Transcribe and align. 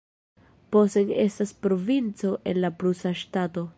Posen 0.75 1.11
estas 1.11 1.53
provinco 1.67 2.33
en 2.53 2.61
la 2.65 2.73
prusa 2.81 3.13
ŝtato. 3.25 3.69